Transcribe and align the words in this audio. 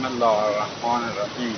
بسم 0.00 0.12
الله 0.12 0.26
الرحمن 0.26 1.08
الرحیم. 1.08 1.56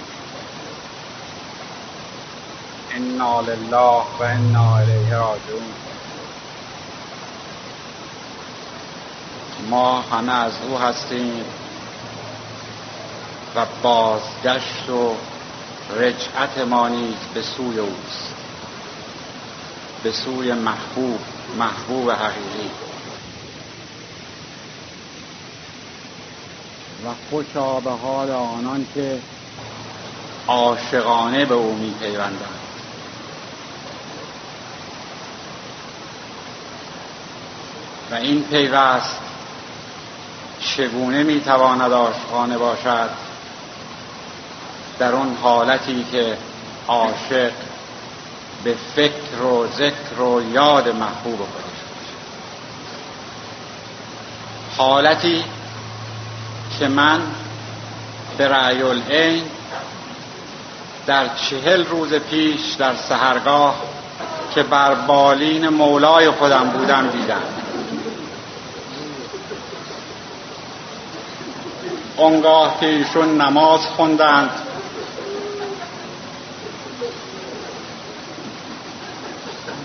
انا 2.95 3.41
لله 3.41 4.03
و 4.21 4.23
انا 4.23 4.77
الیه 4.77 5.15
راجعون. 5.15 5.73
ما 9.71 10.01
همه 10.01 10.33
از 10.33 10.53
او 10.69 10.79
هستیم 10.79 11.45
و 13.57 13.67
بازگشت 13.83 14.91
و 14.91 15.15
رجعت 15.97 16.59
ما 16.59 16.89
نیز 16.89 17.17
به 17.35 17.43
سوی 17.43 17.79
اوست. 17.79 18.35
به 20.03 20.13
سوی 20.13 20.53
محبوب 20.53 21.21
محبوب 21.59 22.11
حقیقی. 22.11 22.71
و 27.07 27.09
خوشا 27.31 27.81
به 27.81 27.91
حال 27.91 28.31
آنان 28.31 28.87
که 28.95 29.19
عاشقانه 30.49 31.45
به 31.45 31.55
او 31.55 31.75
می 31.75 31.95
پیوندند 32.01 32.59
و 38.11 38.15
این 38.15 38.45
پیوست 38.45 39.21
چگونه 40.61 41.23
می‌تواند 41.23 41.93
عاشقانه 41.93 42.59
باشد؟ 42.59 43.11
در 44.99 45.13
اون 45.13 45.37
حالتی 45.43 46.07
که 46.13 46.39
عاشق 46.89 47.53
به 48.65 48.75
فکر 48.97 49.43
و 49.43 49.67
ذکر 49.67 50.21
و 50.21 50.53
یاد 50.53 50.89
محبوب 50.89 51.39
خودش 51.39 51.73
حالتی 54.77 55.45
که 56.83 56.89
من 56.89 57.21
به 58.39 58.49
رأی 58.49 58.83
العین 58.83 59.43
در 61.07 61.29
چهل 61.29 61.85
روز 61.85 62.15
پیش 62.15 62.75
در 62.79 62.95
سهرگاه 62.97 63.75
که 64.55 64.63
بر 64.63 64.95
بالین 64.95 65.69
مولای 65.69 66.31
خودم 66.31 66.65
بودم 66.65 67.09
دیدم. 67.09 67.43
اونگاه 72.17 72.81
که 72.81 72.87
ایشون 72.87 73.41
نماز 73.41 73.87
خوندند 73.87 74.51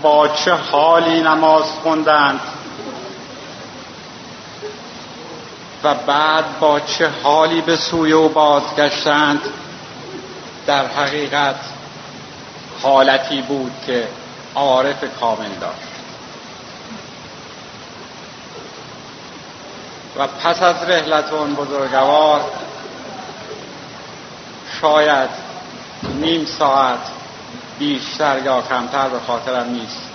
با 0.02 0.28
چه 0.28 0.54
حالی 0.54 1.20
نماز 1.20 1.64
خوندند؟ 1.64 2.40
بعد 5.94 6.58
با 6.60 6.80
چه 6.80 7.10
حالی 7.22 7.60
به 7.60 7.76
سوی 7.76 8.12
او 8.12 8.28
بازگشتند؟ 8.28 9.40
در 10.66 10.86
حقیقت 10.86 11.60
حالتی 12.82 13.42
بود 13.42 13.72
که 13.86 14.08
عارف 14.54 15.04
کامل 15.20 15.48
داشت. 15.60 15.98
و 20.18 20.26
پس 20.26 20.62
از 20.62 20.76
رحلت 20.88 21.32
اون 21.32 21.54
بزرگوار 21.54 22.40
شاید 24.80 25.30
نیم 26.14 26.44
ساعت 26.44 26.98
بیشتر 27.78 28.42
یا 28.44 28.62
کمتر 28.62 29.08
به 29.08 29.18
خاطرم 29.26 29.70
نیست 29.70 30.08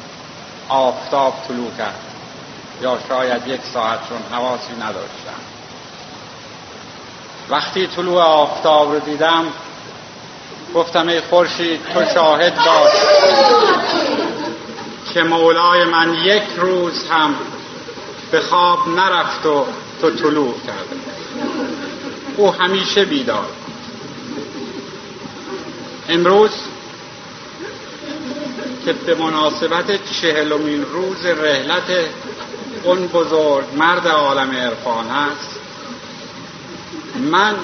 آفتاب 0.69 1.33
طلوع 1.47 1.71
کرد 1.77 1.99
یا 2.81 2.97
شاید 3.09 3.47
یک 3.47 3.61
ساعت 3.73 3.99
چون 4.09 4.21
حواسی 4.31 4.73
نداشتم. 4.73 5.52
وقتی 7.49 7.87
طلوع 7.87 8.21
آفتاب 8.21 8.93
رو 8.93 8.99
دیدم 8.99 9.45
گفتم 10.75 11.07
ای 11.07 11.21
خورشید 11.21 11.79
تو 11.93 12.05
شاهد 12.13 12.55
باش 12.55 12.91
که 15.13 15.23
مولای 15.23 15.85
من 15.85 16.13
یک 16.13 16.43
روز 16.57 17.09
هم 17.09 17.35
به 18.31 18.41
خواب 18.41 18.87
نرفت 18.87 19.45
و 19.45 19.65
تو 20.01 20.11
طلوع 20.11 20.55
کرده 20.67 20.95
او 22.37 22.51
همیشه 22.51 23.05
بیدار. 23.05 23.45
امروز 26.09 26.51
که 28.85 28.93
به 28.93 29.15
مناسبت 29.15 29.99
چهلمین 30.21 30.85
روز 30.85 31.25
رحلت 31.25 32.09
اون 32.83 33.07
بزرگ 33.07 33.65
مرد 33.77 34.07
عالم 34.07 34.51
عرفان 34.51 35.09
است 35.09 35.52
من 37.15 37.55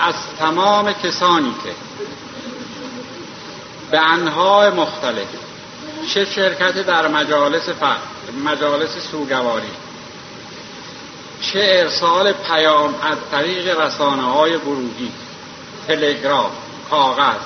از 0.00 0.14
تمام 0.38 0.92
کسانی 0.92 1.54
که 1.64 1.70
به 3.90 4.00
انواع 4.00 4.70
مختلف 4.70 5.28
چه 6.14 6.24
شرکت 6.24 6.86
در 6.86 7.08
مجالس 7.08 7.68
فقر 7.68 7.96
مجالس 8.44 9.10
سوگواری 9.10 9.70
چه 11.40 11.60
ارسال 11.62 12.32
پیام 12.32 12.94
از 13.02 13.18
طریق 13.30 13.80
رسانه 13.80 14.22
های 14.22 14.58
گروهی 14.58 15.12
تلگرام 15.86 16.50
کاغذ 16.90 17.40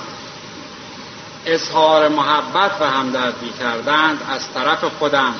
اظهار 1.45 2.07
محبت 2.07 2.71
و 2.81 2.89
همدردی 2.89 3.53
کردند 3.59 4.21
از 4.31 4.53
طرف 4.53 4.83
خودم 4.99 5.35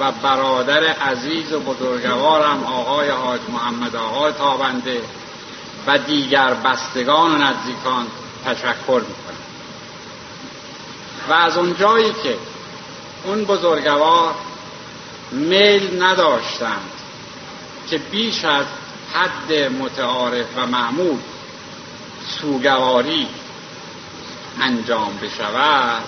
و 0.00 0.12
برادر 0.12 0.84
عزیز 0.84 1.52
و 1.52 1.60
بزرگوارم 1.60 2.64
آقای 2.64 3.10
حاج 3.10 3.40
محمد 3.52 3.96
آقای 3.96 4.32
تابنده 4.32 5.00
و 5.86 5.98
دیگر 5.98 6.54
بستگان 6.54 7.34
و 7.34 7.38
نزدیکان 7.38 8.06
تشکر 8.44 9.02
می‌کنم. 9.08 9.36
و 11.28 11.32
از 11.32 11.56
اونجایی 11.56 12.12
که 12.22 12.38
اون 13.24 13.44
بزرگوار 13.44 14.34
میل 15.30 16.02
نداشتند 16.02 16.90
که 17.90 17.98
بیش 17.98 18.44
از 18.44 18.66
حد 19.14 19.52
متعارف 19.52 20.46
و 20.56 20.66
معمول 20.66 21.18
سوگواری 22.40 23.28
انجام 24.60 25.18
بشود 25.22 26.04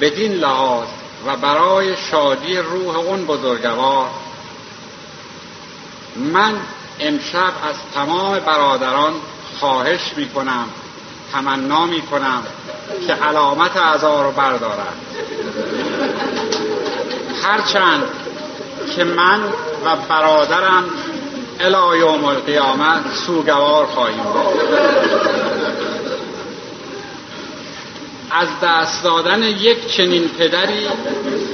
بدین 0.00 0.32
لحاظ 0.32 0.88
و 1.26 1.36
برای 1.36 1.96
شادی 1.96 2.56
روح 2.56 2.96
اون 2.96 3.24
بزرگوار 3.26 4.10
من 6.16 6.60
امشب 7.00 7.52
از 7.68 7.74
تمام 7.94 8.38
برادران 8.38 9.12
خواهش 9.60 10.00
می 10.16 10.28
کنم 10.28 10.68
تمنا 11.32 11.86
می 11.86 12.02
کنم 12.02 12.42
که 13.06 13.12
علامت 13.12 13.76
اعضا 13.76 14.22
رو 14.22 14.32
بردارند. 14.32 14.96
هرچند 17.42 18.02
که 18.96 19.04
من 19.04 19.40
و 19.84 19.96
برادرم 20.08 20.84
الی 21.60 21.98
یوم 21.98 22.24
القیامت 22.24 23.14
سوگوار 23.26 23.86
خواهیم 23.86 24.22
بود. 24.22 24.60
از 28.30 28.48
دست 28.62 29.04
دادن 29.04 29.42
یک 29.42 29.86
چنین 29.86 30.28
پدری 30.28 30.88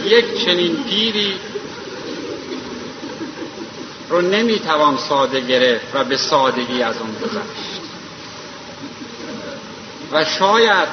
یک 0.04 0.44
چنین 0.44 0.84
پیری 0.84 1.34
رو 4.12 4.20
نمی‌توان 4.20 4.96
ساده 4.96 5.40
گرفت 5.40 5.86
و 5.94 6.04
به 6.04 6.16
سادگی 6.16 6.82
از 6.82 6.96
اون 6.96 7.12
گذشت. 7.12 7.82
و 10.12 10.24
شاید 10.24 10.88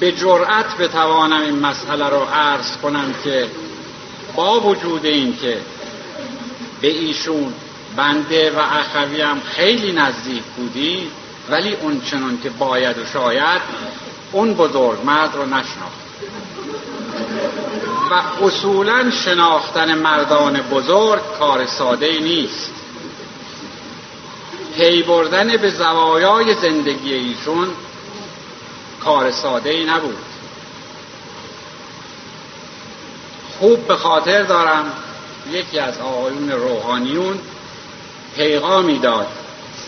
به 0.00 0.12
جرأت 0.12 0.76
بتوانم 0.76 1.40
این 1.40 1.58
مسئله 1.58 2.08
رو 2.08 2.20
عرض 2.20 2.76
کنم 2.76 3.14
که 3.24 3.46
با 4.34 4.60
وجود 4.60 5.06
این 5.06 5.36
که 5.36 5.58
به 6.80 6.88
ایشون 6.88 7.54
بنده 7.96 8.50
و 8.50 8.58
اخوی 8.58 9.20
هم 9.20 9.40
خیلی 9.40 9.92
نزدیک 9.92 10.42
بودی 10.56 11.10
ولی 11.50 11.74
اون 11.74 12.00
چنان 12.00 12.38
که 12.42 12.50
باید 12.50 12.98
و 12.98 13.06
شاید 13.12 13.60
اون 14.32 14.54
بزرگ 14.54 15.04
مرد 15.04 15.34
رو 15.34 15.46
نشناخت. 15.46 16.00
و 18.10 18.44
اصولا 18.44 19.10
شناختن 19.10 19.94
مردان 19.94 20.60
بزرگ 20.60 21.22
کار 21.38 21.66
ساده 21.66 22.18
نیست. 22.18 22.70
پی 24.76 25.02
بردن 25.02 25.56
به 25.56 25.70
زوایای 25.70 26.54
زندگی 26.54 27.14
ایشون 27.14 27.68
کار 29.04 29.30
ساده 29.30 29.70
ای 29.70 29.84
نبود. 29.84 30.18
خوب 33.58 33.86
به 33.86 33.96
خاطر 33.96 34.42
دارم 34.42 34.92
یکی 35.50 35.78
از 35.78 35.98
آقایون 35.98 36.50
روحانیون 36.50 37.38
پیغامی 38.36 38.98
داد 38.98 39.26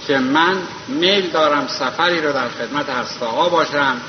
که 0.07 0.19
من 0.19 0.63
میل 0.89 1.31
دارم 1.31 1.67
سفری 1.67 2.21
رو 2.21 2.33
در 2.33 2.49
خدمت 2.49 2.89
هستاها 2.91 3.49
باشم 3.49 4.01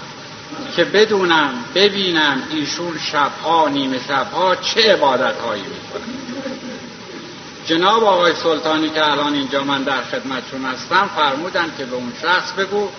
که 0.76 0.84
بدونم 0.84 1.54
ببینم 1.76 2.44
ایشون 2.52 3.00
شبها 3.12 3.70
نیمه 3.70 4.00
شبها 4.08 4.56
چه 4.56 4.94
عبادت 4.94 5.40
هایی 5.40 5.64
می‌کنن 5.64 6.14
جناب 7.66 8.04
آقای 8.04 8.36
سلطانی 8.36 8.90
که 8.90 9.12
الان 9.12 9.34
اینجا 9.34 9.64
من 9.64 9.84
در 9.84 10.02
خدمتشون 10.02 10.66
هستم 10.66 11.10
فرمودن 11.16 11.74
که 11.78 11.86
به 11.86 11.96
اون 11.96 12.14
شخص 12.22 12.52
بگو 12.52 12.90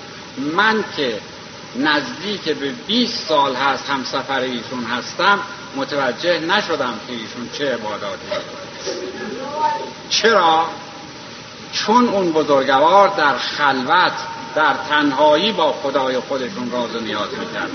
من 0.57 0.85
که 0.97 1.21
نزدیک 1.77 2.41
به 2.41 2.71
20 2.87 3.29
سال 3.29 3.55
هست 3.55 3.91
هم 3.91 4.05
سفر 4.05 4.41
ایشون 4.41 4.85
هستم 4.85 5.39
متوجه 5.77 6.39
نشدم 6.39 6.95
که 7.07 7.13
ایشون 7.13 7.51
چه 7.59 7.75
عباداتی 7.75 8.27
چرا؟ 10.11 10.69
چون 11.73 12.09
اون 12.09 12.33
بزرگوار 12.33 13.09
در 13.09 13.39
خلوت 13.39 14.13
در 14.55 14.75
تنهایی 14.89 15.53
با 15.53 15.73
خدای 15.73 16.19
خودشون 16.19 16.71
راز 16.71 16.95
و 16.97 17.01
نیاز 17.01 17.29
می‌کرد 17.39 17.71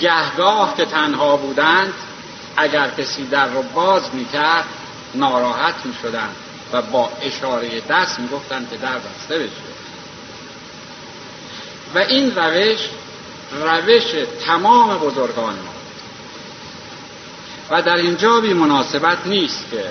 گهگاه 0.00 0.76
که 0.76 0.84
تنها 0.84 1.36
بودند 1.36 1.94
اگر 2.56 2.90
کسی 2.98 3.26
در 3.26 3.46
رو 3.46 3.62
باز 3.62 4.02
می‌کرد 4.12 4.64
ناراحت 5.14 5.74
می‌شدن 5.84 6.28
و 6.72 6.82
با 6.82 7.10
اشاره 7.22 7.80
دست 7.80 8.18
می‌گفتند 8.18 8.70
که 8.70 8.76
در 8.76 8.98
بسته 8.98 9.38
بشه. 9.38 9.70
و 11.94 11.98
این 11.98 12.36
روش 12.36 12.78
روش 13.52 14.04
تمام 14.46 14.98
بزرگان 14.98 15.54
ما 15.54 15.74
و 17.70 17.82
در 17.82 17.96
اینجا 17.96 18.40
بی 18.40 18.52
مناسبت 18.52 19.26
نیست 19.26 19.70
که 19.70 19.84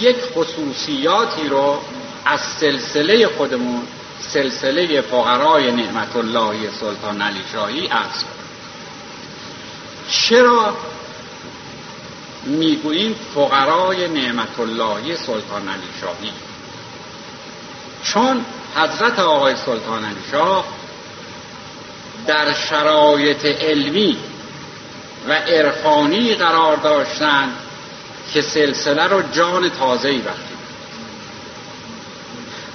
یک 0.00 0.16
خصوصیاتی 0.34 1.48
رو 1.48 1.80
از 2.24 2.40
سلسله 2.40 3.26
خودمون 3.26 3.82
سلسله 4.20 5.00
فقرای 5.00 5.72
نعمت 5.72 6.16
الله 6.16 6.70
سلطان 6.80 7.22
علی 7.22 7.40
شاهی 7.52 7.86
عرض 7.86 8.24
چرا 10.10 10.76
می‌گوییم 12.44 13.14
فقرای 13.34 14.08
نعمت 14.08 14.60
الله 14.60 15.16
سلطان 15.16 15.68
علی 15.68 15.88
شاهی؟ 16.00 16.32
چون 18.02 18.44
حضرت 18.76 19.18
آقای 19.18 19.56
سلطان 19.56 20.04
علی 20.04 20.20
شاه 20.30 20.64
در 22.26 22.54
شرایط 22.54 23.44
علمی 23.44 24.16
و 25.28 25.32
عرفانی 25.32 26.34
قرار 26.34 26.76
داشتند 26.76 27.56
که 28.34 28.42
سلسله 28.42 29.04
رو 29.04 29.22
جان 29.22 29.70
تازه‌ای 29.70 30.18
بخشید 30.18 30.58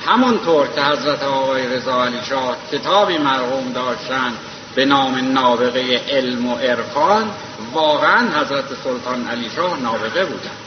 همونطور 0.05 0.67
که 0.67 0.81
حضرت 0.81 1.23
آقای 1.23 1.67
رضا 1.67 2.05
علی 2.05 2.19
شاه 2.29 2.57
کتابی 2.71 3.17
مرحوم 3.17 3.71
داشتند 3.71 4.37
به 4.75 4.85
نام 4.85 5.31
نابغه 5.33 6.01
علم 6.09 6.45
و 6.45 6.55
عرفان 6.55 7.31
واقعا 7.73 8.41
حضرت 8.41 8.65
سلطان 8.83 9.27
علی 9.27 9.49
شاه 9.55 9.79
نابغه 9.79 10.25
بودند 10.25 10.57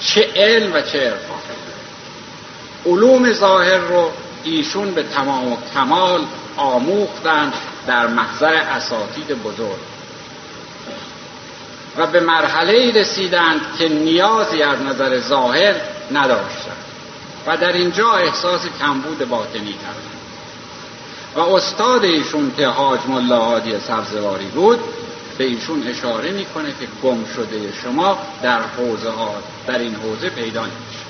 چه 0.00 0.32
علم 0.36 0.72
و 0.74 0.80
چه 0.80 1.00
عرفان. 1.00 1.38
علوم 2.86 3.32
ظاهر 3.32 3.78
رو 3.78 4.12
ایشون 4.44 4.90
به 4.90 5.02
تمام 5.02 5.52
و 5.52 5.56
کمال 5.74 6.20
آموختند 6.56 7.52
در 7.86 8.06
محضر 8.06 8.54
اساتید 8.54 9.42
بزرگ. 9.42 9.93
و 11.96 12.06
به 12.06 12.20
مرحله 12.20 13.00
رسیدند 13.00 13.60
که 13.78 13.88
نیازی 13.88 14.62
از 14.62 14.82
نظر 14.82 15.20
ظاهر 15.20 15.74
نداشتند. 16.12 16.84
و 17.46 17.56
در 17.56 17.72
اینجا 17.72 18.12
احساس 18.12 18.60
کمبود 18.80 19.28
باطنی 19.28 19.72
کردند. 19.72 20.14
و 21.34 21.40
استاد 21.40 22.04
ایشون 22.04 22.52
که 22.56 22.66
حاج 22.66 23.00
ملا 23.08 23.40
هادی 23.40 23.80
سبزواری 23.80 24.46
بود 24.46 24.80
به 25.38 25.44
ایشون 25.44 25.86
اشاره 25.86 26.30
می‌کنه 26.30 26.68
که 26.80 26.88
گم 27.02 27.24
شده 27.36 27.72
شما 27.82 28.18
در 28.42 28.60
حوزه 28.62 29.10
ها 29.10 29.34
در 29.66 29.78
این 29.78 29.94
حوزه 29.94 30.30
پیدا 30.30 30.60
نمیشه. 30.60 31.04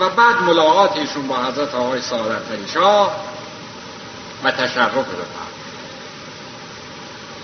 و 0.00 0.08
بعد 0.08 0.42
ملاقات 0.42 0.96
ایشون 0.96 1.26
با 1.26 1.36
حضرت 1.36 1.74
آقای 1.74 2.00
سعادت 2.00 2.42
شاه 2.74 3.16
و 4.44 4.50
تشرف 4.50 4.90
بفرد 4.90 5.55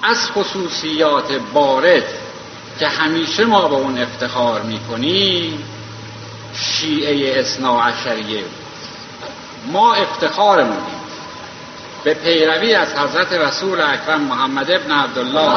از 0.02 0.30
خصوصیات 0.30 1.32
بارد 1.52 2.04
که 2.78 2.88
همیشه 2.88 3.44
ما 3.44 3.68
به 3.68 3.74
اون 3.74 3.98
افتخار 3.98 4.62
می‌کنیم 4.62 5.64
شیعه 6.54 7.40
اصنا 7.40 7.82
عشریه 7.82 8.44
ما 9.72 9.94
افتخارمون 9.94 10.82
به 12.04 12.14
پیروی 12.14 12.74
از 12.74 12.94
حضرت 12.94 13.32
رسول 13.32 13.80
اکرم 13.80 14.20
محمد 14.20 14.70
ابن 14.70 14.92
عبدالله. 14.92 15.52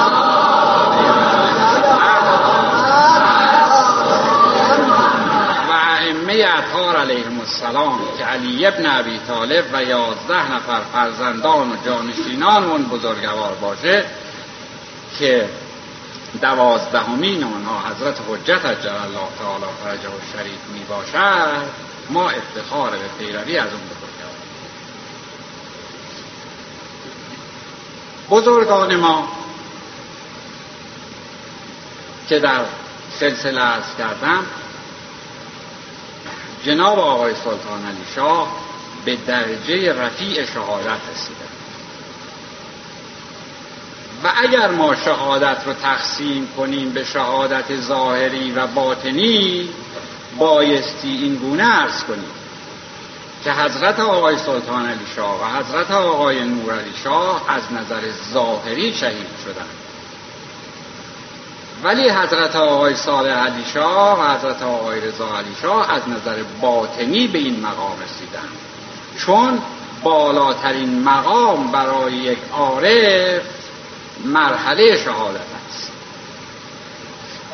و 5.69 5.71
ائمه 5.71 6.45
اطهار 6.57 6.95
علیهم 6.95 7.39
السلام 7.39 8.00
که 8.18 8.25
علی 8.25 8.65
ابن 8.65 8.86
ابی 8.86 9.19
طالب 9.27 9.65
و 9.74 9.83
یازده 9.83 10.51
نفر 10.56 10.81
فرزندان 10.94 11.71
و 11.71 11.75
جانشینان 11.86 12.63
اون 12.63 12.83
بزرگوار 12.83 13.53
باشه 13.62 14.06
که 15.19 15.50
دوازدهمین 16.41 17.44
اونها 17.44 17.89
حضرت 17.89 18.17
حجت 18.29 18.65
عجل 18.65 18.89
الله 18.89 19.27
تعالی 19.39 19.65
فرجه 19.83 20.09
و 20.09 20.19
شریف 20.33 20.59
می 20.73 20.83
باشد 20.89 21.85
ما 22.09 22.29
افتخار 22.29 22.91
به 22.91 23.07
پیروی 23.19 23.57
از 23.57 23.69
اون 23.71 23.81
بزرگوار 23.81 24.35
بزرگان 28.29 28.95
ما 28.95 29.27
که 32.29 32.39
در 32.39 32.65
سلسله 33.19 33.61
از 33.61 33.83
کردم 33.97 34.45
جناب 36.63 37.00
آقای 37.00 37.35
سلطان 37.35 37.85
علی 37.85 38.06
شاه 38.15 38.47
به 39.06 39.15
درجه 39.15 39.94
رفیع 39.94 40.45
شهادت 40.45 41.00
رسیده 41.13 41.45
و 44.23 44.31
اگر 44.38 44.71
ما 44.71 44.95
شهادت 44.95 45.57
رو 45.65 45.73
تقسیم 45.73 46.47
کنیم 46.57 46.89
به 46.89 47.03
شهادت 47.03 47.75
ظاهری 47.75 48.51
و 48.51 48.67
باطنی 48.67 49.69
بایستی 50.38 51.09
این 51.09 51.35
گونه 51.35 51.81
ارز 51.81 52.03
کنیم 52.03 52.31
که 53.44 53.51
حضرت 53.51 54.00
آقای 54.00 54.38
سلطان 54.38 54.85
علی 54.85 55.06
شاه 55.15 55.41
و 55.41 55.57
حضرت 55.57 55.91
آقای 55.91 56.44
نور 56.44 56.73
علی 56.73 56.94
شاه 57.03 57.45
از 57.47 57.63
نظر 57.73 58.01
ظاهری 58.33 58.94
شهید 58.94 59.27
شدند. 59.44 59.69
ولی 61.83 62.09
حضرت 62.09 62.56
آقای 62.56 62.95
صالح 62.95 63.31
علی 63.31 63.66
شاه 63.73 64.19
و 64.19 64.37
حضرت 64.37 64.61
آقای 64.61 65.01
رضا 65.01 65.37
علی 65.37 65.56
شاه 65.61 65.94
از 65.94 66.01
نظر 66.09 66.44
باطنی 66.61 67.28
به 67.28 67.40
این 67.40 67.59
مقام 67.59 67.94
رسیدند. 68.04 68.57
چون 69.18 69.61
بالاترین 70.04 71.04
مقام 71.04 71.71
برای 71.71 72.13
یک 72.13 72.37
عارف 72.54 73.42
مرحله 74.26 74.98
شهادت 74.98 75.40
است. 75.69 75.92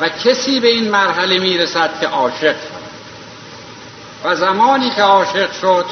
و 0.00 0.08
کسی 0.08 0.60
به 0.60 0.68
این 0.68 0.90
مرحله 0.90 1.38
می‌رسد 1.38 2.00
که 2.00 2.06
عاشق 2.06 2.56
شد 2.56 2.82
و 4.24 4.36
زمانی 4.36 4.90
که 4.90 5.02
عاشق 5.02 5.52
شد 5.52 5.86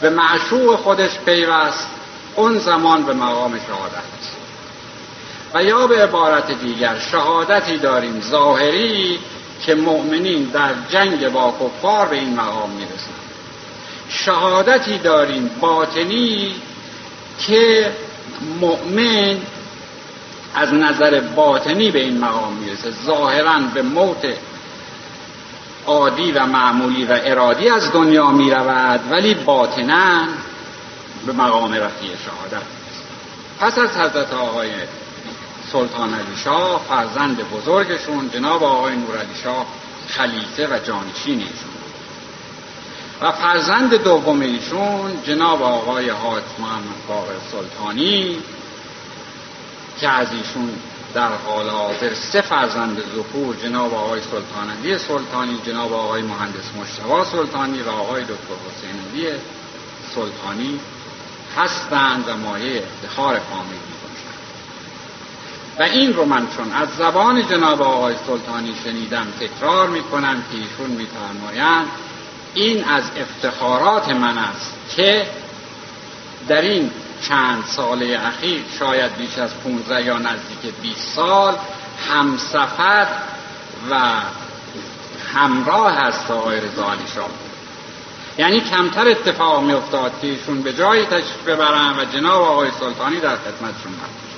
به 0.00 0.10
معشوق 0.10 0.76
خودش 0.76 1.18
پیوست 1.18 1.88
اون 2.36 2.58
زمان 2.58 3.02
به 3.02 3.12
مقام 3.12 3.60
شهادت 3.66 4.02
و 5.54 5.64
یا 5.64 5.86
به 5.86 6.02
عبارت 6.02 6.50
دیگر 6.60 6.98
شهادتی 6.98 7.78
داریم 7.78 8.20
ظاهری 8.20 9.18
که 9.66 9.74
مؤمنین 9.74 10.44
در 10.44 10.74
جنگ 10.88 11.28
با 11.28 11.54
کفار 11.60 12.06
به 12.06 12.16
این 12.16 12.34
مقام 12.34 12.70
می‌رسند. 12.70 13.22
شهادتی 14.08 14.98
داریم 14.98 15.50
باطنی 15.60 16.54
که 17.38 17.92
مؤمن 18.60 19.36
از 20.54 20.74
نظر 20.74 21.20
باطنی 21.20 21.90
به 21.90 22.00
این 22.00 22.18
مقام 22.18 22.52
می‌رسه. 22.52 22.90
ظاهرا 22.90 23.58
به 23.74 23.82
موت 23.82 24.34
عادی 25.86 26.32
و 26.32 26.46
معمولی 26.46 27.04
و 27.04 27.18
ارادی 27.24 27.68
از 27.68 27.92
دنیا 27.92 28.30
می‌رود 28.30 29.00
ولی 29.10 29.34
باطنا 29.34 30.26
به 31.26 31.32
مقام 31.32 31.72
رفیع 31.72 32.10
شهادت 32.24 32.66
پس 33.60 33.78
از 33.78 33.90
حضرت 33.90 34.32
آقای 34.32 34.70
سلطان 35.72 36.14
علی 36.14 36.36
شاه 36.44 36.80
فرزند 36.88 37.50
بزرگشون 37.50 38.30
جناب 38.30 38.64
آقای 38.64 38.96
نور 38.96 39.18
علی 39.18 39.34
شاه 39.44 39.66
خلیفه 40.08 40.66
و 40.66 40.78
جانشین 40.78 41.38
ایشون. 41.38 41.72
و 43.20 43.32
فرزند 43.32 43.94
دوم 43.94 44.40
ایشون 44.40 45.22
جناب 45.26 45.62
آقای 45.62 46.10
حاج 46.10 46.42
محمد 46.58 47.06
باقر 47.08 47.32
سلطانی 47.52 48.38
که 50.02 50.08
از 50.08 50.28
ایشون 50.32 50.70
در 51.14 51.28
حال 51.46 51.68
حاضر 51.68 52.14
سه 52.14 52.40
فرزند 52.40 53.02
ذکور 53.16 53.56
جناب 53.56 53.94
آقای 53.94 54.20
سلطان 54.20 54.98
سلطانی 54.98 55.58
جناب 55.66 55.92
آقای 55.92 56.22
مهندس 56.22 56.74
مشتبا 56.80 57.24
سلطانی 57.24 57.82
و 57.82 57.88
آقای 57.88 58.22
دکتر 58.22 58.34
حسین 58.34 59.24
علی 59.24 59.38
سلطانی 60.14 60.80
هستند 61.56 62.24
و 62.28 62.36
مایه 62.36 62.82
افتخار 62.82 63.38
فامیلی 63.38 63.94
باشند 64.02 64.38
و 65.78 65.82
این 65.82 66.14
رو 66.14 66.24
من 66.24 66.46
چون 66.56 66.72
از 66.72 66.88
زبان 66.98 67.48
جناب 67.48 67.82
آقای 67.82 68.14
سلطانی 68.26 68.74
شنیدم 68.84 69.26
تکرار 69.40 69.88
می‌کنم 69.88 70.42
که 70.52 70.58
ایشون 70.58 70.96
میفرمایند 70.96 71.86
این 72.54 72.84
از 72.84 73.04
افتخارات 73.16 74.08
من 74.08 74.38
است 74.38 74.74
که 74.96 75.26
در 76.48 76.60
این 76.60 76.90
چند 77.28 77.64
ساله 77.66 78.20
اخیر 78.26 78.64
شاید 78.78 79.16
بیش 79.16 79.38
از 79.38 79.50
15 79.64 80.02
یا 80.02 80.18
نزدیک 80.18 80.74
20 80.82 81.08
سال 81.08 81.56
همسفر 82.08 83.06
و 83.90 83.96
همراه 85.34 85.92
هست 85.92 86.30
آقای 86.30 86.60
رضا 86.60 86.90
علی 86.90 87.02
یعنی 88.38 88.60
کمتر 88.60 89.08
اتفاق 89.08 89.64
می 89.64 89.72
افتاد 89.72 90.12
که 90.20 90.26
ایشون 90.26 90.62
به 90.62 90.72
جایی 90.72 91.06
تشریف 91.06 91.42
ببرن 91.46 91.98
و 91.98 92.04
جناب 92.04 92.42
آقای 92.42 92.70
سلطانی 92.80 93.20
در 93.20 93.36
خدمتشون 93.36 93.92
نباشه 93.92 94.32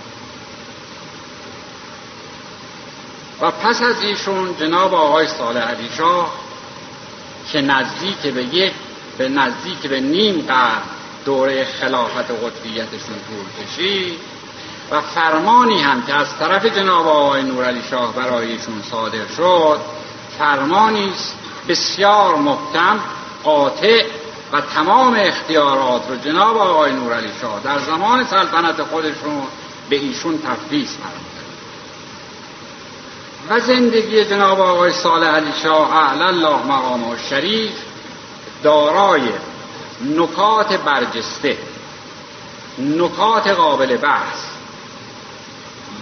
و 3.40 3.50
پس 3.50 3.82
از 3.82 4.02
ایشون 4.02 4.56
جناب 4.60 4.94
آقای 4.94 5.26
صالح 5.26 5.60
علی 5.60 5.88
که 7.52 7.60
نزدیک 7.60 8.16
به 8.16 8.44
یک 8.44 8.72
به 9.18 9.28
نزدیک 9.28 9.78
به 9.78 10.00
نیم 10.00 10.44
قرن 10.48 10.82
دوره 11.25 11.64
خلافت 11.64 12.31
قطبیتشون 12.31 13.16
طول 13.28 13.64
کشید 13.64 14.19
و 14.90 15.00
فرمانی 15.00 15.81
هم 15.81 16.02
که 16.02 16.14
از 16.14 16.38
طرف 16.38 16.66
جناب 16.66 17.07
آقای 17.09 17.43
نورعلی 17.43 17.83
شاه 17.90 18.14
برایشون 18.14 18.83
صادر 18.90 19.26
شد 19.37 19.81
فرمانی 20.38 21.12
بسیار 21.69 22.37
محکم 22.37 23.00
قاطع 23.45 24.07
و 24.52 24.61
تمام 24.61 25.14
اختیارات 25.14 26.02
رو 26.09 26.16
جناب 26.16 26.57
آقای 26.57 26.93
نورعلی 26.93 27.31
شاه 27.40 27.61
در 27.64 27.78
زمان 27.78 28.25
سلطنت 28.25 28.83
خودشون 28.83 29.43
به 29.90 29.97
ایشون 29.97 30.38
تفویض 30.38 30.88
فرمود 30.97 31.35
و 33.49 33.61
زندگی 33.61 34.25
جناب 34.25 34.61
آقای 34.61 34.93
صالح 34.93 35.26
علی 35.26 35.52
شاه 35.62 35.97
اعلی 35.97 36.23
الله 36.23 36.66
مقام 36.66 37.16
شریف 37.31 37.73
دارای 38.62 39.23
نکات 40.04 40.73
برجسته 40.73 41.58
نکات 42.78 43.49
قابل 43.49 43.96
بحث 43.96 44.38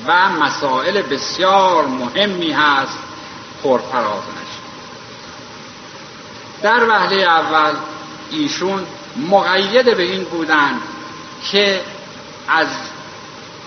و 0.06 0.28
مسائل 0.28 1.02
بسیار 1.02 1.86
مهمی 1.86 2.52
هست 2.52 2.98
پرفراز 3.62 4.22
نشد. 4.22 4.62
در 6.62 6.88
وهله 6.88 7.22
اول 7.22 7.74
ایشون 8.30 8.86
مقید 9.30 9.96
به 9.96 10.02
این 10.02 10.24
بودن 10.24 10.80
که 11.50 11.80
از 12.48 12.68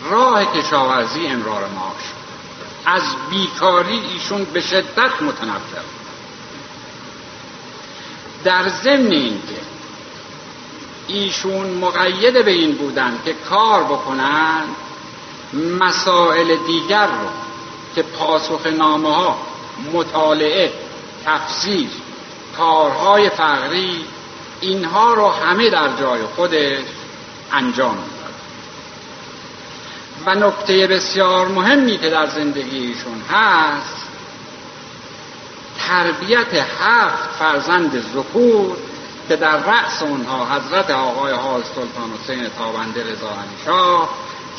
راه 0.10 0.46
کشاورزی 0.46 1.28
امرار 1.28 1.70
معاش 1.76 2.04
از 2.86 3.04
بیکاری 3.30 4.00
ایشون 4.00 4.44
به 4.44 4.62
شدت 4.62 5.22
متنفر. 5.22 5.84
در 8.44 8.70
ضمن 8.70 9.12
اینکه 9.12 9.55
ایشون 11.08 11.68
مقید 11.68 12.46
به 12.46 12.52
این 12.52 12.72
بودن 12.72 13.20
که 13.26 13.34
کار 13.34 13.84
بکنن 13.84 14.64
مسائل 15.80 16.56
دیگر 16.68 17.08
رو 17.08 17.30
که 17.96 18.04
پاسخ 18.04 18.68
نامه 18.68 19.16
ها 19.16 19.38
مطالعه 19.94 20.74
تفسیر 21.26 21.90
کارهای 22.58 23.30
فقری 23.30 24.06
اینها 24.62 25.14
رو 25.14 25.28
همه 25.30 25.70
در 25.70 25.90
جای 26.00 26.22
خودش 26.36 26.80
انجام 27.52 27.98
می‌داد. 27.98 28.16
و 30.26 30.48
نکته 30.48 30.88
بسیار 30.88 31.48
مهمی 31.48 31.98
که 31.98 32.10
در 32.10 32.28
زندگی 32.28 32.78
ایشون 32.78 33.22
هست 33.32 34.06
تربیت 35.88 36.54
هفت 36.80 37.30
فرزند 37.40 38.04
ذکور 38.14 38.78
که 39.30 39.36
در 39.36 39.58
رأس 39.58 40.02
اونها 40.02 40.46
حضرت 40.46 40.90
آقای 40.92 41.34
حاج 41.34 41.64
سلطان 41.66 42.10
حسین 42.24 42.50
تابنده 42.58 43.04
رضا 43.12 43.30
شاه 43.66 44.10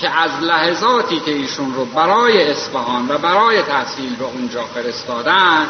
که 0.01 0.11
از 0.11 0.31
لحظاتی 0.41 1.21
که 1.21 1.31
ایشون 1.31 1.75
رو 1.75 1.85
برای 1.85 2.51
اصفهان 2.51 3.09
و 3.09 3.19
برای 3.19 3.63
تحصیل 3.63 4.17
به 4.17 4.25
اونجا 4.25 4.65
فرستادن 4.65 5.67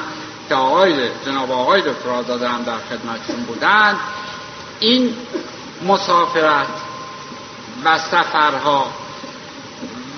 که 0.49 0.55
آقای 0.55 1.09
جناب 1.27 1.53
آقای 1.53 1.81
دکتر 1.81 2.11
آزاده 2.11 2.49
هم 2.49 2.63
در 2.63 2.79
خدمتشون 2.79 3.45
بودن 3.47 3.97
این 4.81 5.17
مسافرت 5.87 6.67
و 7.85 7.99
سفرها 7.99 8.87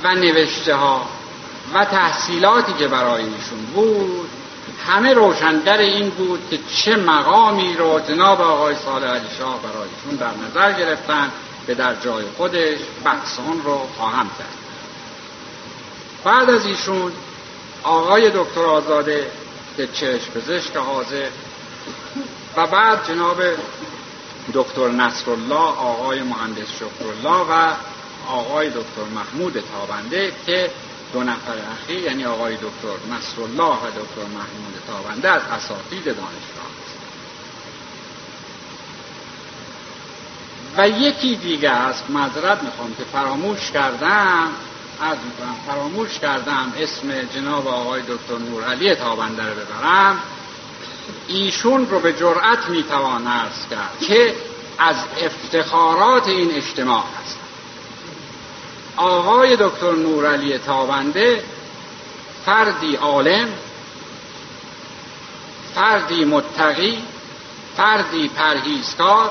و 0.04 0.14
نوشته 0.14 0.74
ها 0.74 1.06
و 1.74 1.84
تحصیلاتی 1.84 2.72
که 2.72 2.88
برای 2.88 3.24
ایشون 3.24 3.66
بود 3.74 4.30
همه 4.88 5.14
روشنگر 5.14 5.78
این 5.78 6.10
بود 6.10 6.40
که 6.50 6.58
چه 6.76 6.96
مقامی 6.96 7.74
رو 7.74 8.00
جناب 8.00 8.40
آقای 8.40 8.74
صالح 8.74 9.06
علی 9.06 9.28
شاه 9.38 9.62
برایشون 9.62 10.16
در 10.20 10.46
نظر 10.46 10.72
گرفتن 10.72 11.32
به 11.66 11.74
در 11.74 11.94
جای 11.94 12.24
خودش 12.36 12.78
بحث 13.04 13.38
رو 13.64 13.78
خواهم 13.96 14.30
کرد. 14.38 14.58
بعد 16.24 16.50
از 16.50 16.66
ایشون 16.66 17.12
آقای 17.82 18.30
دکتر 18.30 18.64
آزاده 18.64 19.30
که 19.76 19.86
چشم 19.86 20.32
پزشک 20.34 20.76
حاضر 20.76 21.28
و 22.56 22.66
بعد 22.66 23.08
جناب 23.08 23.42
دکتر 24.54 24.88
نصرالله 24.88 25.54
آقای 25.78 26.22
مهندس 26.22 26.68
شکرالله 26.76 27.46
و 27.50 27.72
آقای 28.28 28.68
دکتر 28.68 29.04
محمود 29.14 29.64
تابنده 29.72 30.32
که 30.46 30.70
دو 31.12 31.22
نفر 31.22 31.58
اخیر 31.72 32.02
یعنی 32.02 32.24
آقای 32.24 32.54
دکتر 32.54 33.14
نصرالله 33.16 33.76
و 33.76 33.86
دکتر 33.90 34.26
محمود 34.34 34.82
تابنده 34.86 35.30
از 35.30 35.42
اساتید 35.42 36.04
دانشگاه. 36.04 36.68
و 40.76 40.88
یکی 40.88 41.36
دیگه 41.36 41.70
است 41.70 42.10
معذرت 42.10 42.62
می‌خوام 42.62 42.94
که 42.94 43.04
فراموش 43.04 43.70
کردم 43.70 44.48
از 45.00 45.16
فراموش 45.66 46.18
کردم 46.18 46.72
اسم 46.78 47.22
جناب 47.22 47.68
آقای 47.68 48.02
دکتر 48.02 48.38
نورعلی 48.50 48.94
تابنده 48.94 49.42
رو 49.42 49.54
ببرم. 49.54 50.18
ایشون 51.28 51.86
رو 51.90 52.00
به 52.00 52.12
جرأت 52.12 52.68
می‌توان 52.68 53.26
ارز 53.26 53.68
کرد 53.70 53.98
که 54.00 54.34
از 54.78 54.96
افتخارات 55.22 56.28
این 56.28 56.54
اجتماع 56.54 57.04
هست. 57.22 57.38
آقای 58.98 59.56
دکتر 59.56 59.92
نورعلی 59.92 60.58
تابنده 60.58 61.42
فردی 62.46 62.96
عالم 62.96 63.48
فردی 65.74 66.24
متقی 66.24 66.98
فردی 67.76 68.28
پرهیزکار 68.28 69.30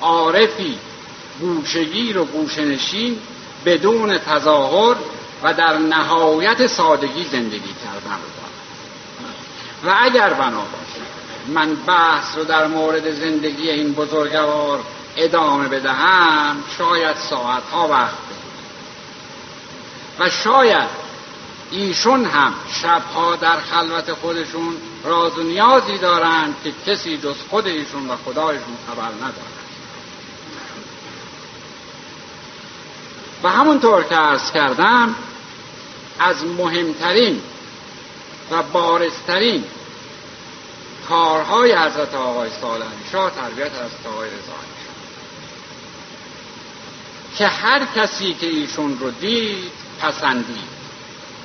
عارفی 0.00 0.78
گوشگیر 1.40 2.18
و 2.18 2.24
گوشنشین 2.24 3.18
بدون 3.64 4.18
تظاهر 4.18 4.96
و 5.42 5.54
در 5.54 5.78
نهایت 5.78 6.66
سادگی 6.66 7.24
زندگی 7.24 7.74
کردن. 7.84 8.18
و 9.84 9.96
اگر 10.00 10.32
بنا 10.32 10.62
من 11.48 11.74
بحث 11.74 12.36
رو 12.36 12.44
در 12.44 12.66
مورد 12.66 13.10
زندگی 13.10 13.70
این 13.70 13.92
بزرگوار 13.92 14.80
ادامه 15.16 15.68
بدهم 15.68 16.64
شاید 16.78 17.16
ساعتها 17.16 17.88
وقت 17.88 18.35
و 20.18 20.30
شاید 20.30 20.88
ایشون 21.70 22.24
هم 22.24 22.54
شبها 22.82 23.36
در 23.36 23.60
خلوت 23.60 24.12
خودشون 24.12 24.76
راز 25.04 25.38
و 25.38 25.42
نیازی 25.42 25.98
دارند 25.98 26.56
که 26.64 26.72
کسی 26.86 27.18
جز 27.18 27.36
خود 27.50 27.66
ایشون 27.66 28.10
و 28.10 28.16
خدایشون 28.16 28.76
خبر 28.86 29.08
ندارد. 29.14 29.56
و 33.42 33.48
همونطور 33.48 34.02
که 34.02 34.16
ارز 34.16 34.52
کردم 34.52 35.14
از 36.18 36.44
مهمترین 36.44 37.40
و 38.50 38.62
بارزترین 38.62 39.64
کارهای 41.08 41.72
حضرت 41.72 42.14
آقای 42.14 42.50
صالح 42.60 42.86
شاه 43.12 43.30
تربیت 43.30 43.72
حضرت 43.72 44.06
آقای 44.06 44.28
رضا 44.28 44.52
که 47.36 47.46
هر 47.46 47.86
کسی 47.96 48.34
که 48.34 48.46
ایشون 48.46 48.98
رو 48.98 49.10
دید 49.10 49.85
پسندید 50.00 50.76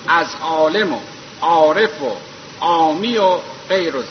از 0.08 0.28
عالم 0.42 0.94
و 0.94 1.00
عارف 1.42 2.02
و 2.02 2.16
عامی 2.62 3.18
و 3.18 3.38
غیر 3.70 3.96
و 3.96 4.04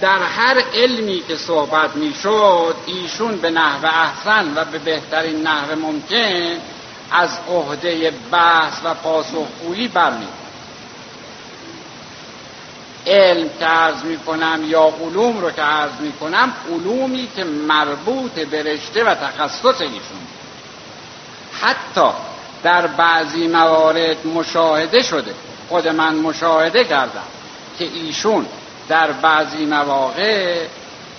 در 0.00 0.22
هر 0.22 0.62
علمی 0.74 1.22
که 1.28 1.36
صحبت 1.36 1.96
می‌شد 1.96 2.74
ایشون 2.86 3.36
به 3.36 3.50
نحو 3.50 3.86
احسن 3.86 4.52
و 4.56 4.64
به 4.64 4.78
بهترین 4.78 5.42
نحو 5.42 5.78
ممکن 5.78 6.60
از 7.10 7.38
عهده 7.48 8.12
بحث 8.30 8.80
و 8.84 8.94
پاسخگویی 8.94 9.88
برمی 9.88 10.28
علم 13.06 13.48
که 13.58 13.64
عرض 13.64 14.04
می 14.04 14.18
کنم 14.18 14.60
یا 14.66 14.92
علوم 15.00 15.40
رو 15.40 15.50
که 15.50 15.62
عرض 15.62 16.00
می 16.00 16.12
کنم 16.12 16.52
علومی 16.70 17.28
که 17.36 17.44
مربوط 17.44 18.32
به 18.32 18.62
رشته 18.62 19.04
و 19.04 19.14
تخصص 19.14 19.80
ایشون 19.80 20.26
حتی 21.60 22.10
در 22.62 22.86
بعضی 22.86 23.48
موارد 23.48 24.26
مشاهده 24.26 25.02
شده. 25.02 25.34
خود 25.68 25.88
من 25.88 26.14
مشاهده 26.14 26.84
کردم 26.84 27.24
که 27.78 27.84
ایشون 27.84 28.46
در 28.88 29.12
بعضی 29.12 29.66
مواقع 29.66 30.66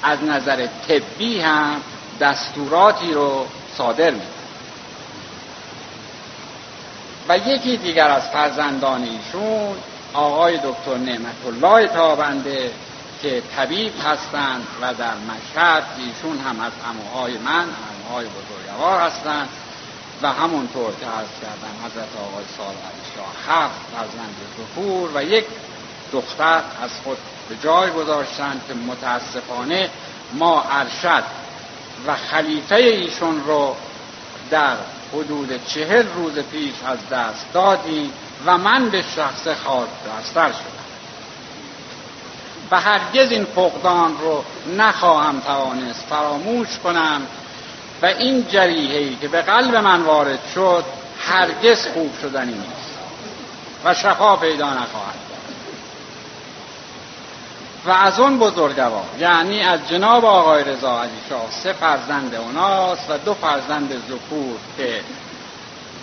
از 0.04 0.24
نظر 0.24 0.68
طبی 0.88 1.42
هم 1.42 1.82
دستوراتی 2.20 3.14
رو 3.14 3.48
صادر 3.78 4.12
می 4.12 4.22
و 7.30 7.38
یکی 7.38 7.78
دیگر 7.78 8.10
از 8.10 8.30
فرزندان 8.30 9.04
ایشون 9.04 9.76
آقای 10.14 10.58
دکتر 10.58 10.98
نعمت 10.98 11.36
الله 11.46 11.88
تابنده 11.88 12.72
که 13.22 13.44
طبیب 13.56 13.94
هستند 14.06 14.68
و 14.82 14.94
در 14.94 15.14
مشهد 15.14 15.84
ایشون 15.98 16.40
هم 16.40 16.60
از 16.60 16.72
اموهای 16.90 17.38
من 17.38 17.66
اموهای 17.66 18.26
بزرگوار 18.26 19.02
هستند. 19.02 19.50
و 20.22 20.28
همونطور 20.28 20.92
که 21.00 21.06
عرض 21.06 21.28
کردم 21.42 21.86
حضرت 21.86 22.08
آقای 22.28 22.46
سال 22.58 22.76
شاه 23.16 23.56
هفت 23.56 23.80
فرزند 23.92 24.36
ظهور 24.58 25.10
و 25.16 25.24
یک 25.24 25.46
دختر 26.12 26.62
از 26.84 26.90
خود 27.04 27.18
به 27.50 27.56
جای 27.64 27.92
گذاشتند 27.92 28.62
که 28.68 28.74
متاسفانه 28.74 29.90
ما 30.34 30.64
ارشد 30.72 31.24
و 32.08 32.16
خلیفه 32.16 32.76
ایشون 32.76 33.44
رو 33.46 33.76
در 34.52 34.76
حدود 35.14 35.66
چهل 35.68 36.06
روز 36.16 36.40
پیش 36.40 36.74
از 36.86 37.10
دست 37.12 37.46
دادیم 37.54 38.14
و 38.46 38.58
من 38.58 38.90
به 38.90 39.02
شخص 39.16 39.48
خاک 39.48 39.88
دستر 40.08 40.52
شدم. 40.52 40.84
و 42.72 42.80
هرگز 42.80 43.32
این 43.32 43.46
فقدان 43.46 44.18
رو 44.18 44.44
نخواهم 44.78 45.40
توانست 45.40 46.06
فراموش 46.10 46.80
کنم 46.84 47.22
و 48.02 48.06
این 48.06 48.48
جریحه 48.48 49.16
که 49.22 49.28
به 49.28 49.42
قلب 49.42 49.76
من 49.76 50.02
وارد 50.02 50.40
شد 50.56 50.84
هرگز 51.20 51.88
خوب 51.88 52.12
شدنی 52.22 52.54
نیست 52.54 53.00
و 53.86 53.94
شفا 53.94 54.36
پیدا 54.36 54.70
نخواهد 54.70 55.24
و 57.86 57.92
از 57.92 58.20
اون 58.20 58.40
بزرگوار 58.40 59.04
یعنی 59.20 59.62
از 59.62 59.80
جناب 59.90 60.26
آقای 60.26 60.64
رضا 60.64 61.02
علی 61.02 61.12
شاه 61.30 61.48
سه 61.50 61.74
فرزند 61.74 62.36
اوناست 62.36 63.10
و 63.10 63.18
دو 63.18 63.34
فرزند 63.34 63.92
ذکور 64.10 64.58
که 64.78 65.02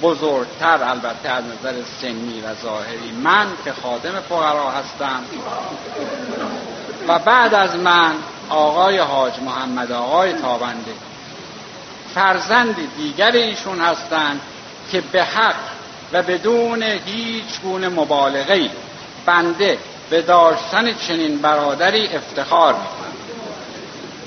بزرگتر 0.03 0.83
البته 0.85 1.29
از 1.29 1.45
نظر 1.45 1.75
سنی 2.01 2.41
و 2.41 2.55
ظاهری 2.63 3.13
من 3.23 3.47
که 3.65 3.73
خادم 3.73 4.21
فقرا 4.29 4.71
هستم. 4.71 5.25
و 7.09 7.19
بعد 7.19 7.55
از 7.55 7.77
من 7.77 8.15
آقای 8.49 8.99
حاج 8.99 9.41
محمد 9.41 9.93
آقای 9.93 10.33
تابنده. 10.33 10.95
فرزند 12.15 12.77
دیگر 12.97 13.33
ایشون 13.33 13.81
هستند 13.81 14.41
که 14.93 15.01
به 15.01 15.25
حق 15.25 15.55
و 16.13 16.23
بدون 16.23 16.83
هیچ 16.83 17.61
گونه 17.63 17.89
مبالغه 17.89 18.71
بنده 19.27 19.79
به 20.11 20.23
داشتن 20.23 20.95
چنین 20.95 21.39
برادری 21.39 22.09
افتخار 22.17 22.73
می‌کنم 22.73 23.11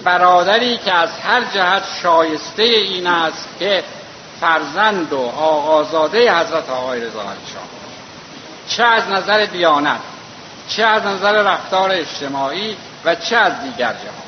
برادری 0.03 0.77
که 0.77 0.93
از 0.93 1.09
هر 1.23 1.41
جهت 1.53 1.83
شایسته 2.03 2.63
این 2.63 3.07
است 3.07 3.49
که 3.59 3.83
فرزند 4.41 5.13
و 5.13 5.19
آقازاده 5.37 6.33
حضرت 6.33 6.69
آقای 6.69 7.01
رضا 7.01 7.23
شاه 7.53 7.63
چه 8.67 8.83
از 8.83 9.09
نظر 9.09 9.45
دیانت 9.45 9.99
چه 10.69 10.83
از 10.83 11.05
نظر 11.05 11.31
رفتار 11.31 11.91
اجتماعی 11.91 12.77
و 13.05 13.15
چه 13.15 13.35
از 13.35 13.53
دیگر 13.63 13.93
جهان. 13.93 14.22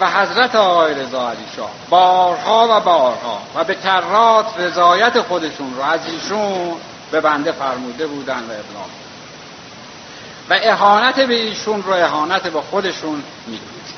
و 0.00 0.10
حضرت 0.10 0.54
آقای 0.54 0.94
رضا 0.94 1.28
علی 1.28 1.44
شاه. 1.56 1.70
بارها 1.90 2.66
و 2.70 2.80
بارها 2.80 3.42
و 3.54 3.64
به 3.64 3.74
کرات 3.74 4.46
رضایت 4.58 5.20
خودشون 5.20 5.74
رو 5.76 5.82
از 5.82 6.00
ایشون 6.06 6.76
به 7.10 7.20
بنده 7.20 7.52
فرموده 7.52 8.06
بودن 8.06 8.38
و 8.38 8.52
ابلاغ 8.52 8.88
و 10.50 10.58
اهانت 10.62 11.20
به 11.20 11.34
ایشون 11.34 11.82
رو 11.82 11.92
اهانت 11.92 12.42
به 12.42 12.60
خودشون 12.60 13.22
می‌دونست 13.46 13.94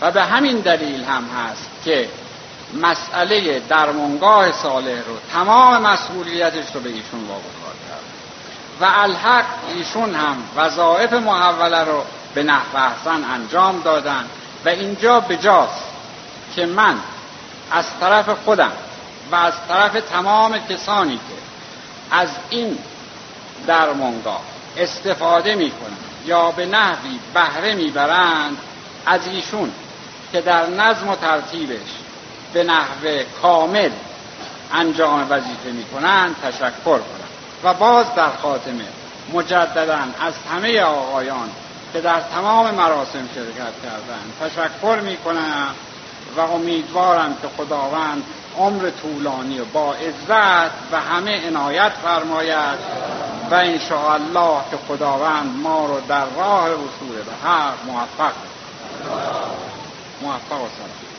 و 0.00 0.10
به 0.10 0.22
همین 0.22 0.56
دلیل 0.56 1.04
هم 1.04 1.24
هست 1.24 1.70
که 1.84 2.08
مسئله 2.74 3.58
درمانگاه 3.58 4.52
صالح 4.52 4.96
رو 4.96 5.16
تمام 5.32 5.82
مسئولیتش 5.82 6.74
رو 6.74 6.80
به 6.80 6.88
ایشون 6.88 7.20
واگذار 7.20 7.74
کرد. 7.88 8.00
و 8.80 9.00
الحق 9.02 9.44
ایشون 9.74 10.14
هم 10.14 10.36
وظایف 10.56 11.12
محوله 11.12 11.84
رو 11.84 12.04
به 12.34 12.42
نحو 12.42 12.76
احسن 12.76 13.24
انجام 13.24 13.80
دادن. 13.80 14.24
و 14.64 14.68
اینجا 14.68 15.20
بجاست 15.20 15.84
که 16.56 16.66
من 16.66 16.94
از 17.70 17.86
طرف 18.00 18.28
خودم 18.28 18.72
و 19.32 19.34
از 19.34 19.54
طرف 19.68 19.92
تمام 19.92 20.58
کسانی 20.58 21.16
که 21.16 21.34
از 22.10 22.28
این 22.50 22.78
درمانگاه 23.66 24.40
استفاده 24.76 25.54
می‌کنند 25.54 25.98
یا 26.26 26.50
به 26.50 26.66
نحوی 26.66 27.18
بهره 27.34 27.74
می‌برند 27.74 28.56
از 29.06 29.26
ایشون 29.26 29.72
که 30.32 30.40
در 30.40 30.66
نظم 30.66 31.08
و 31.08 31.16
ترتیبش 31.16 31.90
به 32.52 32.64
نحو 32.64 33.22
کامل 33.42 33.90
انجام 34.72 35.26
وظیفه 35.30 35.70
می‌کنند 35.72 36.36
تشکر 36.42 36.70
کنم. 36.84 37.30
و 37.64 37.74
باز 37.74 38.14
در 38.14 38.30
خاتمه 38.42 38.84
مجددا 39.32 39.98
از 40.20 40.34
همه 40.52 40.80
آقایان 40.80 41.50
که 41.92 42.00
در 42.00 42.20
تمام 42.20 42.74
مراسم 42.74 43.28
شرکت 43.34 43.82
کردند. 43.82 44.32
تشکر 44.40 45.00
می‌کنم 45.00 45.74
و 46.36 46.40
امیدوارم 46.40 47.36
که 47.42 47.48
خداوند 47.56 48.24
عمر 48.58 48.90
طولانی 48.90 49.60
و 49.60 49.64
با 49.64 49.94
عزت 49.94 50.72
و 50.92 51.00
همه 51.00 51.46
عنایت 51.46 51.92
فرماید 52.02 52.78
و 53.50 53.54
الله 53.54 54.60
که 54.70 54.76
خداوند 54.88 55.56
ما 55.62 55.86
رو 55.86 56.00
در 56.08 56.24
راه 56.36 56.68
رسول 56.68 57.22
به 57.26 57.48
حق 57.48 57.74
موفق. 57.86 58.32
موفق 60.22 60.60
و 60.60 61.09